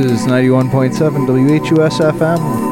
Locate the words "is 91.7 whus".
0.00-1.98